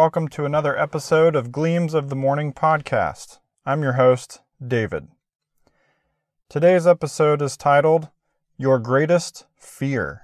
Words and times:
welcome 0.00 0.28
to 0.28 0.46
another 0.46 0.78
episode 0.78 1.36
of 1.36 1.52
Gleams 1.52 1.92
of 1.92 2.08
the 2.08 2.16
Morning 2.16 2.54
podcast. 2.54 3.38
I'm 3.66 3.82
your 3.82 3.92
host, 3.92 4.40
David. 4.66 5.08
Today's 6.48 6.86
episode 6.86 7.42
is 7.42 7.54
titled 7.54 8.08
Your 8.56 8.78
Greatest 8.78 9.44
Fear. 9.58 10.22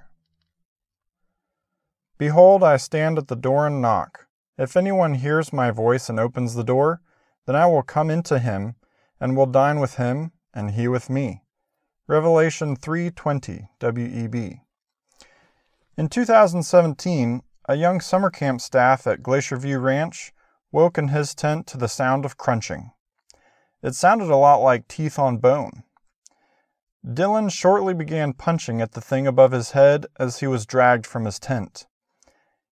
Behold, 2.17 2.63
I 2.63 2.79
stand 2.79 3.19
at 3.19 3.29
the 3.29 3.37
door 3.37 3.67
and 3.67 3.83
knock. 3.83 4.29
If 4.57 4.79
anyone 4.79 5.13
hears 5.13 5.53
my 5.53 5.71
voice 5.71 6.09
and 6.09 6.19
opens 6.19 6.55
the 6.55 6.65
door, 6.65 7.03
then 7.45 7.55
I 7.55 7.67
will 7.67 7.83
come 7.83 8.09
into 8.09 8.39
him 8.39 8.77
and 9.21 9.37
will 9.37 9.45
dine 9.45 9.79
with 9.79 9.97
him 9.97 10.33
and 10.55 10.71
he 10.71 10.89
with 10.89 11.11
me. 11.11 11.43
Revelation 12.07 12.77
3:20 12.77 13.69
WEB. 13.83 14.63
In 15.99 16.09
2017, 16.09 17.43
a 17.69 17.75
young 17.75 18.01
summer 18.01 18.31
camp 18.31 18.61
staff 18.61 19.07
at 19.07 19.23
Glacier 19.23 19.57
View 19.57 19.79
Ranch 19.79 20.33
woke 20.71 20.99
in 20.99 21.09
his 21.09 21.35
tent 21.35 21.67
to 21.67 21.77
the 21.77 21.89
sound 21.89 22.25
of 22.25 22.37
crunching. 22.37 22.93
It 23.83 23.95
sounded 23.95 24.31
a 24.31 24.37
lot 24.37 24.57
like 24.57 24.89
teeth 24.89 25.19
on 25.19 25.39
bone. 25.39 25.83
Dylan 27.05 27.51
shortly 27.51 27.95
began 27.95 28.33
punching 28.33 28.81
at 28.81 28.93
the 28.93 29.01
thing 29.01 29.27
above 29.27 29.53
his 29.53 29.73
head 29.73 30.07
as 30.19 30.39
he 30.39 30.47
was 30.47 30.67
dragged 30.67 31.07
from 31.07 31.25
his 31.25 31.39
tent. 31.39 31.87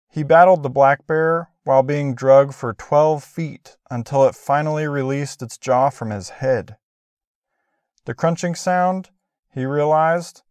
He 0.08 0.22
battled 0.22 0.62
the 0.62 0.70
black 0.70 1.06
bear 1.06 1.50
while 1.64 1.82
being 1.82 2.14
drugged 2.14 2.54
for 2.54 2.72
12 2.72 3.22
feet 3.24 3.76
until 3.90 4.24
it 4.26 4.34
finally 4.34 4.86
released 4.86 5.42
its 5.42 5.58
jaw 5.58 5.90
from 5.90 6.10
his 6.10 6.28
head. 6.28 6.76
The 8.04 8.14
crunching 8.14 8.54
sound, 8.54 9.10
he 9.52 9.64
realized, 9.64 10.42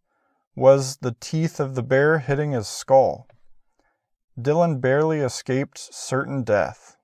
was 0.54 0.98
the 0.98 1.16
teeth 1.20 1.60
of 1.60 1.74
the 1.74 1.82
bear 1.82 2.18
hitting 2.18 2.52
his 2.52 2.68
skull. 2.68 3.26
Dylan 4.38 4.80
barely 4.80 5.20
escaped 5.20 5.78
certain 5.78 6.42
death. 6.42 6.96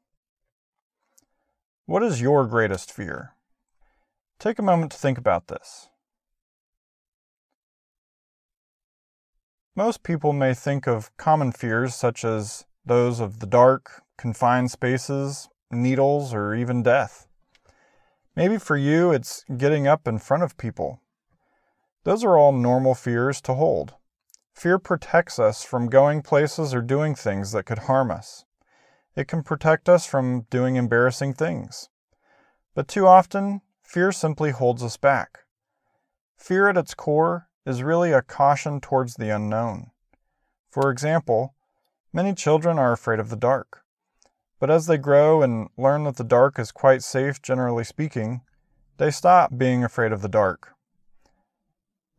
What 1.87 2.03
is 2.03 2.21
your 2.21 2.45
greatest 2.47 2.91
fear? 2.91 3.35
Take 4.41 4.59
a 4.59 4.63
moment 4.63 4.91
to 4.93 4.99
think 4.99 5.17
about 5.17 5.47
this. 5.47 5.91
Most 9.77 10.03
people 10.03 10.33
may 10.33 10.55
think 10.55 10.89
of 10.89 11.17
common 11.17 11.53
fears 11.53 11.95
such 11.95 12.25
as 12.25 12.65
those 12.85 13.21
of 13.21 13.39
the 13.39 13.47
dark, 13.47 14.03
confined 14.19 14.73
spaces, 14.73 15.49
needles, 15.71 16.35
or 16.35 16.53
even 16.57 16.83
death. 16.83 17.29
Maybe 18.35 18.59
for 18.59 18.77
you, 18.77 19.13
it's 19.13 19.45
getting 19.57 19.87
up 19.87 20.09
in 20.09 20.19
front 20.19 20.43
of 20.43 20.57
people. 20.57 21.01
Those 22.03 22.25
are 22.25 22.37
all 22.37 22.51
normal 22.53 22.97
fears 22.97 23.41
to 23.43 23.55
hold. 23.55 23.95
Fear 24.53 24.79
protects 24.81 25.39
us 25.39 25.63
from 25.65 25.89
going 25.89 26.23
places 26.23 26.75
or 26.75 26.83
doing 26.83 27.15
things 27.15 27.53
that 27.53 27.67
could 27.67 27.81
harm 27.81 28.11
us. 28.11 28.45
It 29.17 29.29
can 29.29 29.43
protect 29.43 29.89
us 29.89 30.07
from 30.07 30.43
doing 30.51 30.77
embarrassing 30.77 31.35
things. 31.35 31.89
But 32.75 32.89
too 32.89 33.07
often, 33.07 33.63
fear 33.83 34.13
simply 34.13 34.51
holds 34.51 34.83
us 34.83 34.97
back. 34.97 35.41
Fear 36.37 36.69
at 36.69 36.77
its 36.77 36.95
core 36.95 37.49
is 37.67 37.83
really 37.83 38.13
a 38.13 38.23
caution 38.23 38.81
towards 38.81 39.15
the 39.15 39.35
unknown. 39.35 39.91
For 40.71 40.91
example, 40.91 41.55
many 42.13 42.35
children 42.35 42.79
are 42.79 42.93
afraid 42.93 43.19
of 43.19 43.31
the 43.31 43.37
dark. 43.37 43.83
But 44.59 44.71
as 44.71 44.87
they 44.87 44.99
grow 44.99 45.43
and 45.43 45.69
learn 45.77 46.05
that 46.05 46.17
the 46.17 46.25
dark 46.25 46.59
is 46.59 46.71
quite 46.71 47.03
safe, 47.03 47.43
generally 47.43 47.85
speaking, 47.85 48.43
they 48.99 49.11
stop 49.11 49.57
being 49.57 49.83
afraid 49.83 50.13
of 50.13 50.23
the 50.23 50.29
dark. 50.29 50.75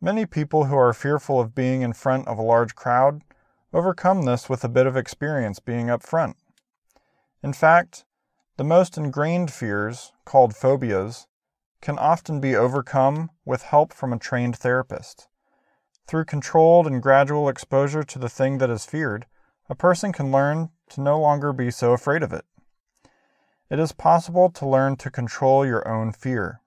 Many 0.04 0.26
people 0.26 0.64
who 0.64 0.76
are 0.76 0.92
fearful 0.92 1.38
of 1.38 1.54
being 1.54 1.82
in 1.82 1.92
front 1.92 2.26
of 2.26 2.36
a 2.36 2.42
large 2.42 2.74
crowd 2.74 3.22
overcome 3.72 4.22
this 4.22 4.48
with 4.48 4.64
a 4.64 4.68
bit 4.68 4.84
of 4.84 4.96
experience 4.96 5.60
being 5.60 5.90
up 5.90 6.02
front. 6.02 6.36
In 7.40 7.52
fact, 7.52 8.04
the 8.56 8.64
most 8.64 8.96
ingrained 8.96 9.52
fears, 9.52 10.12
called 10.24 10.56
phobias, 10.56 11.28
can 11.80 12.00
often 12.00 12.40
be 12.40 12.56
overcome 12.56 13.30
with 13.44 13.62
help 13.62 13.92
from 13.92 14.12
a 14.12 14.18
trained 14.18 14.56
therapist. 14.56 15.28
Through 16.08 16.24
controlled 16.24 16.88
and 16.88 17.00
gradual 17.00 17.48
exposure 17.48 18.02
to 18.02 18.18
the 18.18 18.28
thing 18.28 18.58
that 18.58 18.70
is 18.70 18.84
feared, 18.84 19.26
a 19.68 19.76
person 19.76 20.12
can 20.12 20.32
learn 20.32 20.70
to 20.90 21.00
no 21.00 21.20
longer 21.20 21.52
be 21.52 21.70
so 21.70 21.92
afraid 21.92 22.24
of 22.24 22.32
it. 22.32 22.44
It 23.70 23.78
is 23.78 23.92
possible 23.92 24.50
to 24.50 24.66
learn 24.66 24.96
to 24.96 25.12
control 25.12 25.64
your 25.64 25.86
own 25.86 26.10
fear. 26.10 26.60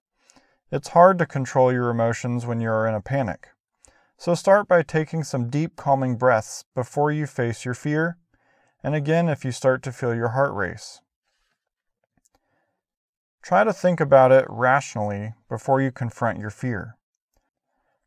It's 0.71 0.89
hard 0.89 1.19
to 1.19 1.27
control 1.27 1.71
your 1.71 1.89
emotions 1.89 2.45
when 2.45 2.59
you 2.59 2.69
are 2.69 2.87
in 2.87 2.95
a 2.95 3.01
panic. 3.01 3.49
So 4.17 4.33
start 4.33 4.67
by 4.67 4.81
taking 4.81 5.23
some 5.23 5.49
deep, 5.49 5.75
calming 5.75 6.15
breaths 6.15 6.65
before 6.73 7.11
you 7.11 7.27
face 7.27 7.65
your 7.65 7.73
fear, 7.73 8.17
and 8.83 8.95
again 8.95 9.29
if 9.29 9.45
you 9.45 9.51
start 9.51 9.83
to 9.83 9.91
feel 9.91 10.15
your 10.15 10.29
heart 10.29 10.53
race. 10.53 11.01
Try 13.43 13.63
to 13.63 13.73
think 13.73 13.99
about 13.99 14.31
it 14.31 14.45
rationally 14.49 15.35
before 15.49 15.81
you 15.81 15.91
confront 15.91 16.39
your 16.39 16.49
fear. 16.49 16.97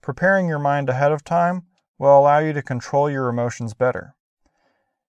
Preparing 0.02 0.48
your 0.48 0.58
mind 0.58 0.88
ahead 0.88 1.12
of 1.12 1.22
time 1.22 1.66
will 1.96 2.18
allow 2.18 2.38
you 2.38 2.52
to 2.54 2.62
control 2.62 3.08
your 3.08 3.28
emotions 3.28 3.72
better. 3.72 4.16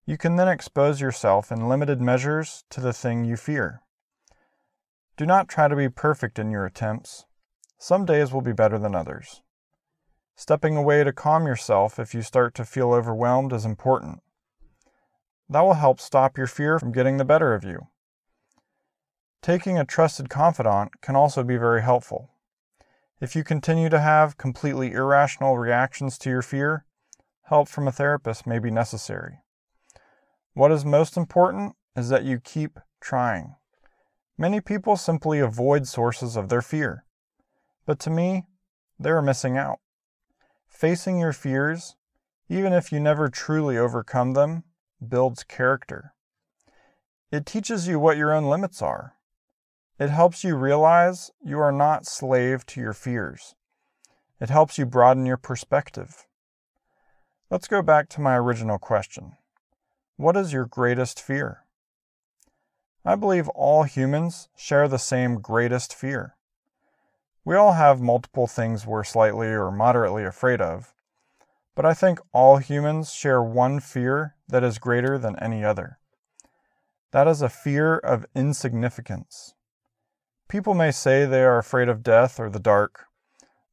You 0.06 0.18
can 0.18 0.36
then 0.36 0.48
expose 0.48 1.02
yourself 1.02 1.52
in 1.52 1.68
limited 1.68 2.00
measures 2.00 2.64
to 2.70 2.80
the 2.80 2.94
thing 2.94 3.26
you 3.26 3.38
fear. 3.38 3.82
Do 5.18 5.26
not 5.26 5.48
try 5.48 5.68
to 5.68 5.76
be 5.76 5.90
perfect 5.90 6.38
in 6.38 6.52
your 6.52 6.66
attempts. 6.66 7.26
Some 7.82 8.06
days 8.06 8.34
will 8.34 8.42
be 8.42 8.52
better 8.52 8.78
than 8.78 8.94
others. 8.94 9.42
Stepping 10.36 10.76
away 10.76 11.04
to 11.06 11.14
calm 11.14 11.48
yourself 11.48 11.98
if 11.98 12.14
you 12.14 12.22
start 12.22 12.54
to 12.56 12.66
feel 12.66 12.92
overwhelmed 12.92 13.54
is 13.54 13.64
important. 13.66 14.22
That 15.48 15.62
will 15.62 15.76
help 15.76 16.02
stop 16.02 16.38
your 16.38 16.46
fear 16.46 16.78
from 16.78 16.92
getting 16.92 17.16
the 17.16 17.26
better 17.26 17.54
of 17.54 17.64
you. 17.64 17.88
Taking 19.42 19.80
a 19.80 19.86
trusted 19.86 20.30
confidant 20.30 21.02
can 21.02 21.16
also 21.16 21.42
be 21.42 21.56
very 21.56 21.82
helpful. 21.82 22.30
If 23.22 23.34
you 23.34 23.46
continue 23.46 23.88
to 23.90 24.00
have 24.00 24.38
completely 24.38 24.92
irrational 24.92 25.58
reactions 25.58 26.18
to 26.20 26.30
your 26.30 26.42
fear, 26.42 26.84
help 27.44 27.70
from 27.70 27.88
a 27.88 27.94
therapist 27.94 28.46
may 28.46 28.60
be 28.60 28.72
necessary. 28.72 29.40
What 30.54 30.72
is 30.74 30.84
most 30.84 31.16
important 31.16 31.76
is 31.96 32.10
that 32.10 32.26
you 32.26 32.42
keep 32.42 32.78
trying. 33.00 33.56
Many 34.38 34.60
people 34.60 34.98
simply 34.98 35.40
avoid 35.40 35.88
sources 35.88 36.36
of 36.36 36.50
their 36.50 36.62
fear. 36.62 37.06
But 37.90 37.98
to 38.02 38.12
me, 38.12 38.46
they 39.00 39.10
are 39.10 39.20
missing 39.20 39.58
out. 39.58 39.80
Facing 40.68 41.18
your 41.20 41.34
fears, 41.34 41.96
even 42.48 42.72
if 42.72 42.92
you 42.92 43.00
never 43.00 43.30
truly 43.30 43.80
overcome 43.80 44.34
them, 44.34 44.64
builds 45.02 45.44
character. 45.44 46.14
It 47.32 47.48
teaches 47.48 47.88
you 47.88 48.00
what 48.00 48.16
your 48.16 48.32
own 48.32 48.46
limits 48.46 48.84
are. 48.84 49.16
It 49.98 50.12
helps 50.12 50.44
you 50.44 50.56
realize 50.56 51.32
you 51.44 51.58
are 51.58 51.72
not 51.72 52.06
slave 52.06 52.64
to 52.68 52.80
your 52.80 52.94
fears. 52.94 53.56
It 54.40 54.52
helps 54.52 54.78
you 54.78 54.86
broaden 54.86 55.26
your 55.26 55.38
perspective. 55.38 56.28
Let's 57.50 57.68
go 57.68 57.82
back 57.82 58.08
to 58.10 58.22
my 58.22 58.38
original 58.38 58.78
question. 58.78 59.32
What 60.16 60.38
is 60.38 60.54
your 60.54 60.68
greatest 60.68 61.20
fear? 61.20 61.66
I 63.04 63.16
believe 63.16 63.50
all 63.56 63.82
humans 63.82 64.48
share 64.56 64.88
the 64.88 65.00
same 65.00 65.42
greatest 65.42 65.96
fear. 65.96 66.36
We 67.46 67.56
all 67.56 67.74
have 67.74 68.02
multiple 68.02 68.48
things 68.48 68.86
we're 68.86 69.04
slightly 69.04 69.48
or 69.48 69.72
moderately 69.72 70.24
afraid 70.24 70.62
of, 70.62 70.94
but 71.76 71.86
I 71.86 71.94
think 71.94 72.20
all 72.34 72.58
humans 72.58 73.14
share 73.14 73.42
one 73.42 73.80
fear 73.80 74.36
that 74.48 74.64
is 74.64 74.78
greater 74.78 75.18
than 75.18 75.40
any 75.40 75.64
other. 75.64 76.00
That 77.12 77.28
is 77.28 77.42
a 77.42 77.50
fear 77.50 77.98
of 77.98 78.26
insignificance. 78.36 79.56
People 80.50 80.74
may 80.74 80.92
say 80.92 81.26
they 81.26 81.44
are 81.44 81.58
afraid 81.58 81.90
of 81.90 82.04
death 82.04 82.40
or 82.40 82.50
the 82.50 82.60
dark, 82.60 83.06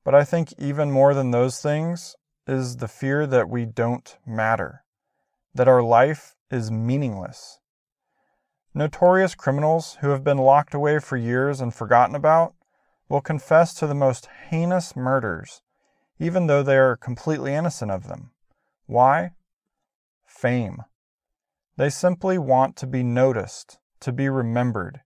but 0.04 0.14
I 0.14 0.24
think 0.24 0.54
even 0.58 0.90
more 0.90 1.14
than 1.14 1.32
those 1.32 1.60
things 1.60 2.14
is 2.46 2.76
the 2.76 2.88
fear 2.88 3.26
that 3.26 3.48
we 3.48 3.64
don't 3.64 4.16
matter, 4.24 4.84
that 5.54 5.68
our 5.68 5.82
life 5.82 6.36
is 6.50 6.70
meaningless. 6.70 7.58
Notorious 8.72 9.34
criminals 9.34 9.98
who 10.00 10.10
have 10.10 10.22
been 10.22 10.38
locked 10.38 10.74
away 10.74 11.00
for 11.00 11.16
years 11.16 11.60
and 11.60 11.74
forgotten 11.74 12.14
about 12.14 12.54
will 13.08 13.20
confess 13.20 13.72
to 13.74 13.86
the 13.86 13.94
most 13.94 14.28
heinous 14.48 14.96
murders, 14.96 15.62
even 16.18 16.46
though 16.46 16.62
they 16.62 16.76
are 16.76 16.96
completely 16.96 17.54
innocent 17.54 17.90
of 17.90 18.08
them. 18.08 18.30
Why? 18.86 19.32
Fame. 20.24 20.82
They 21.76 21.90
simply 21.90 22.38
want 22.38 22.76
to 22.76 22.86
be 22.86 23.02
noticed, 23.02 23.78
to 24.00 24.12
be 24.12 24.28
remembered, 24.28 25.02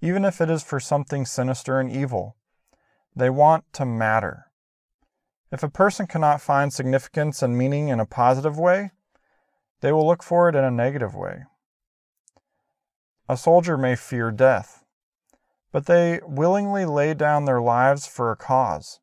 even 0.00 0.24
if 0.24 0.40
it 0.40 0.50
is 0.50 0.62
for 0.62 0.80
something 0.80 1.24
sinister 1.24 1.80
and 1.80 1.90
evil. 1.90 2.36
They 3.16 3.30
want 3.30 3.64
to 3.74 3.86
matter. 3.86 4.46
If 5.52 5.62
a 5.62 5.68
person 5.68 6.06
cannot 6.06 6.40
find 6.40 6.72
significance 6.72 7.42
and 7.42 7.56
meaning 7.56 7.88
in 7.88 8.00
a 8.00 8.06
positive 8.06 8.58
way, 8.58 8.90
they 9.80 9.92
will 9.92 10.06
look 10.06 10.22
for 10.22 10.48
it 10.48 10.56
in 10.56 10.64
a 10.64 10.70
negative 10.70 11.14
way. 11.14 11.44
A 13.28 13.36
soldier 13.36 13.78
may 13.78 13.94
fear 13.94 14.30
death 14.30 14.83
but 15.74 15.86
they 15.86 16.20
willingly 16.24 16.84
lay 16.84 17.12
down 17.14 17.46
their 17.46 17.60
lives 17.60 18.06
for 18.06 18.30
a 18.30 18.36
cause. 18.36 19.00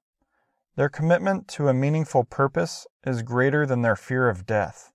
Their 0.78 0.88
commitment 0.88 1.50
to 1.50 1.68
a 1.68 1.74
meaningful 1.74 2.24
purpose 2.24 2.88
is 3.06 3.24
greater 3.24 3.66
than 3.66 3.82
their 3.82 3.98
fear 3.98 4.30
of 4.30 4.46
death. 4.46 4.94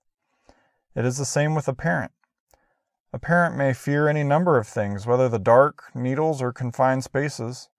It 0.95 1.05
is 1.05 1.19
the 1.19 1.23
same 1.23 1.53
with 1.53 1.67
a 1.67 1.75
parent. 1.75 2.13
A 3.13 3.19
parent 3.19 3.55
may 3.55 3.73
fear 3.73 4.07
any 4.07 4.23
number 4.23 4.57
of 4.57 4.67
things, 4.67 5.05
whether 5.05 5.29
the 5.29 5.37
dark, 5.37 5.83
needles, 5.93 6.41
or 6.41 6.51
confined 6.51 7.03
spaces, 7.03 7.69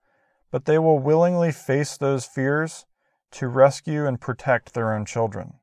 but 0.53 0.65
they 0.65 0.79
will 0.79 1.01
willingly 1.01 1.51
face 1.51 1.97
those 1.97 2.25
fears 2.25 2.87
to 3.33 3.49
rescue 3.49 4.07
and 4.07 4.21
protect 4.21 4.75
their 4.75 4.95
own 4.95 5.07
children. 5.07 5.55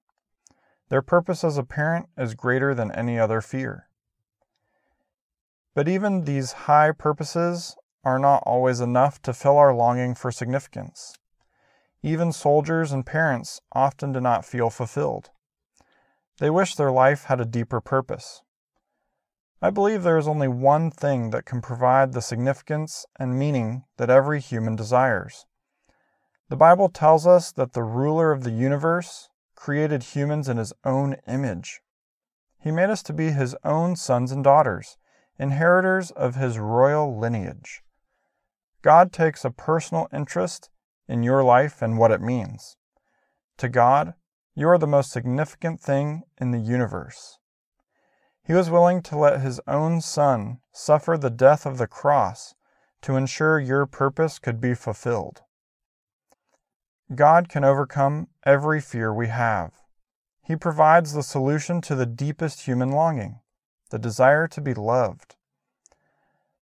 Their 0.90 1.02
purpose 1.02 1.46
as 1.46 1.58
a 1.58 1.64
parent 1.64 2.10
is 2.18 2.36
greater 2.36 2.76
than 2.76 2.92
any 2.92 3.18
other 3.18 3.40
fear. 3.40 3.88
But 5.74 5.88
even 5.88 6.26
these 6.26 6.52
high 6.52 6.92
purposes 6.92 7.78
are 8.06 8.19
not 8.19 8.44
always 8.46 8.80
enough 8.80 9.22
to 9.24 9.34
fill 9.34 9.57
our 9.57 9.74
longing 9.74 10.16
for 10.16 10.31
significance. 10.31 11.18
Even 12.04 12.31
soldiers 12.31 12.92
and 12.92 13.06
parents 13.06 13.60
often 13.74 14.12
do 14.12 14.22
not 14.22 14.46
feel 14.46 14.69
fulfilled. 14.69 15.31
They 16.38 16.52
wish 16.52 16.75
their 16.75 16.92
life 16.92 17.24
had 17.24 17.42
a 17.42 17.46
deeper 17.46 17.81
purpose. 17.81 18.44
I 19.62 19.72
believe 19.72 20.04
there 20.04 20.18
is 20.18 20.28
only 20.28 20.48
one 20.48 20.92
thing 20.92 21.31
that 21.31 21.46
can 21.46 21.62
provide 21.62 22.13
the 22.13 22.22
significance 22.22 23.06
and 23.18 23.40
meaning 23.40 23.86
that 23.98 24.12
every 24.12 24.40
human 24.40 24.75
desires. 24.75 25.46
The 26.50 26.56
Bible 26.56 26.90
tells 26.90 27.25
us 27.25 27.52
that 27.54 27.74
the 27.74 27.81
ruler 27.81 28.31
of 28.31 28.44
the 28.44 28.52
universe 28.52 29.30
created 29.56 30.04
humans 30.04 30.48
in 30.48 30.57
his 30.57 30.74
own 30.84 31.16
image. 31.28 31.81
He 32.60 32.69
made 32.69 32.92
us 32.92 33.02
to 33.04 33.13
be 33.13 33.31
his 33.31 33.56
own 33.63 33.96
sons 33.96 34.31
and 34.31 34.44
daughters, 34.44 34.98
inheritors 35.40 36.12
of 36.12 36.36
his 36.36 36.60
royal 36.60 37.18
lineage. 37.18 37.81
God 38.86 39.12
takes 39.12 39.44
a 39.44 39.50
personal 39.50 40.08
interest 40.14 40.70
in 41.08 41.24
your 41.24 41.44
life 41.44 41.82
and 41.82 41.98
what 41.98 42.12
it 42.12 42.22
means. 42.22 42.78
To 43.58 43.68
God, 43.68 44.14
you 44.54 44.70
are 44.70 44.78
the 44.78 44.86
most 44.86 45.12
significant 45.12 45.82
thing 45.82 46.22
in 46.40 46.52
the 46.52 46.60
universe. 46.60 47.40
He 48.44 48.54
was 48.54 48.70
willing 48.70 49.02
to 49.02 49.18
let 49.18 49.42
his 49.42 49.60
own 49.68 50.02
son 50.02 50.60
suffer 50.72 51.18
the 51.18 51.32
death 51.32 51.66
of 51.66 51.80
the 51.80 51.88
cross 51.88 52.54
to 53.02 53.16
ensure 53.16 53.60
your 53.60 53.88
purpose 53.88 54.38
could 54.38 54.62
be 54.62 54.76
fulfilled. 54.76 55.42
God 57.16 57.50
can 57.50 57.64
overcome 57.64 58.28
every 58.46 58.81
fear 58.81 59.12
we 59.12 59.30
have. 59.30 59.72
He 60.44 60.56
provides 60.56 61.14
the 61.14 61.24
solution 61.24 61.81
to 61.81 61.96
the 61.96 62.06
deepest 62.06 62.68
human 62.68 62.92
longing, 62.92 63.40
the 63.90 63.98
desire 63.98 64.48
to 64.50 64.62
be 64.62 64.76
loved. 64.76 65.38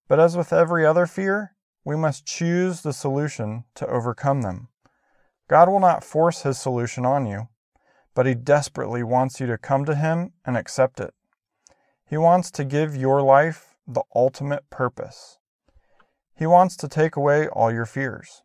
But 0.08 0.20
as 0.20 0.38
with 0.38 0.54
every 0.54 0.86
other 0.86 1.04
fear, 1.04 1.53
we 1.84 1.96
must 1.96 2.26
choose 2.26 2.80
the 2.80 2.92
solution 2.92 3.64
to 3.74 3.86
overcome 3.86 4.42
them. 4.42 4.68
God 5.48 5.68
will 5.68 5.80
not 5.80 6.02
force 6.02 6.42
His 6.42 6.58
solution 6.58 7.04
on 7.04 7.26
you, 7.26 7.48
but 8.14 8.26
He 8.26 8.34
desperately 8.34 9.02
wants 9.02 9.40
you 9.40 9.46
to 9.46 9.58
come 9.58 9.84
to 9.84 9.94
Him 9.94 10.32
and 10.44 10.56
accept 10.56 11.00
it. 11.00 11.12
He 12.08 12.16
wants 12.16 12.50
to 12.52 12.64
give 12.64 12.96
your 12.96 13.22
life 13.22 13.74
the 13.86 14.02
ultimate 14.14 14.70
purpose. 14.70 15.38
He 16.34 16.46
wants 16.46 16.76
to 16.78 16.88
take 16.88 17.16
away 17.16 17.48
all 17.48 17.72
your 17.72 17.86
fears. 17.86 18.42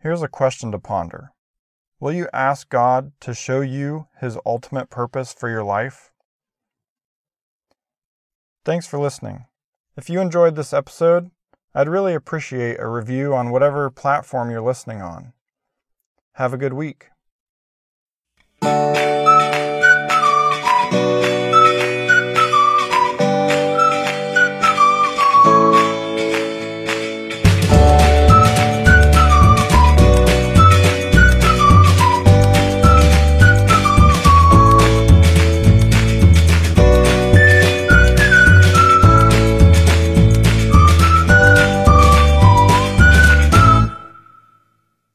Here's 0.00 0.22
a 0.22 0.28
question 0.28 0.72
to 0.72 0.78
ponder 0.78 1.32
Will 2.00 2.12
you 2.12 2.28
ask 2.32 2.68
God 2.68 3.12
to 3.20 3.34
show 3.34 3.60
you 3.60 4.08
His 4.20 4.36
ultimate 4.44 4.90
purpose 4.90 5.32
for 5.32 5.48
your 5.48 5.62
life? 5.62 6.10
Thanks 8.64 8.86
for 8.86 8.98
listening. 8.98 9.44
If 9.94 10.08
you 10.08 10.20
enjoyed 10.20 10.56
this 10.56 10.72
episode, 10.72 11.30
I'd 11.74 11.88
really 11.88 12.14
appreciate 12.14 12.80
a 12.80 12.88
review 12.88 13.34
on 13.34 13.50
whatever 13.50 13.90
platform 13.90 14.50
you're 14.50 14.62
listening 14.62 15.02
on. 15.02 15.34
Have 16.36 16.54
a 16.54 16.56
good 16.56 16.72
week. 16.72 17.10